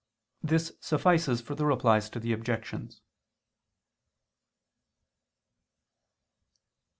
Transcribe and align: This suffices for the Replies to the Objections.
This 0.41 0.71
suffices 0.79 1.41
for 1.41 1.53
the 1.53 1.63
Replies 1.63 2.09
to 2.09 2.19
the 2.19 2.33
Objections. 2.33 3.01